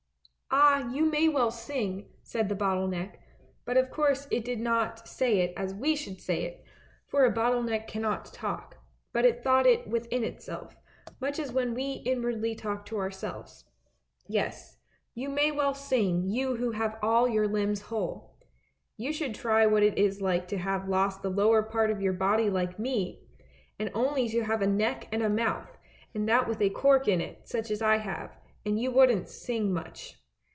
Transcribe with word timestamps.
"Ah, 0.53 0.85
you 0.91 1.05
may 1.05 1.29
well 1.29 1.49
sing!" 1.51 2.09
said 2.23 2.49
the 2.49 2.55
bottle 2.55 2.85
neck; 2.87 3.21
but 3.63 3.77
of 3.77 3.89
course 3.89 4.27
it 4.29 4.43
did 4.43 4.59
not 4.59 5.07
say 5.07 5.39
it 5.39 5.53
as 5.55 5.73
we 5.73 5.95
should 5.95 6.19
say 6.19 6.43
it, 6.43 6.65
for 7.07 7.23
a 7.23 7.31
bottle 7.31 7.63
neck 7.63 7.87
cannot 7.87 8.25
talk, 8.25 8.75
but 9.13 9.23
it 9.23 9.43
thought 9.45 9.65
it 9.65 9.87
within 9.87 10.25
itself, 10.25 10.75
much 11.21 11.39
as 11.39 11.53
when 11.53 11.73
we 11.73 12.01
inwardly 12.05 12.53
talk 12.53 12.85
to 12.85 12.97
ourselves." 12.99 13.63
Yes, 14.27 14.77
you 15.13 15.29
may 15.29 15.51
well 15.53 15.73
sing, 15.73 16.25
you 16.27 16.55
who 16.57 16.71
have 16.71 16.99
all 17.01 17.29
your 17.29 17.47
limbs 17.47 17.83
whole. 17.83 18.35
You 18.97 19.13
should 19.13 19.33
try 19.33 19.65
what 19.65 19.83
it 19.83 19.97
is 19.97 20.19
like 20.21 20.49
to 20.49 20.57
have 20.57 20.89
lost 20.89 21.21
the 21.21 21.29
lower 21.31 21.63
part 21.63 21.91
of 21.91 22.01
your 22.01 22.13
body 22.13 22.49
like 22.49 22.77
me, 22.79 23.23
and 23.79 23.89
only 23.93 24.27
to 24.27 24.43
have 24.43 24.61
a 24.61 24.67
neck 24.67 25.07
and 25.13 25.23
a 25.23 25.29
mouth, 25.29 25.77
and 26.13 26.27
that 26.27 26.45
with 26.45 26.61
a 26.61 26.69
cork 26.71 27.07
in 27.07 27.21
it, 27.21 27.47
such 27.47 27.71
as 27.71 27.81
I 27.81 27.97
have, 27.97 28.37
and 28.65 28.77
you 28.77 28.91
wouldn't 28.91 29.29
sing 29.29 29.71
much. 29.71 30.17